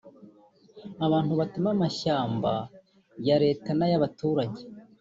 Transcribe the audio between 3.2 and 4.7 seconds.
ya Leta n’aya baturage